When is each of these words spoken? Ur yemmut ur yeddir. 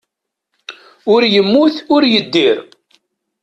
Ur 1.13 1.21
yemmut 1.33 1.75
ur 1.95 2.03
yeddir. 2.11 2.57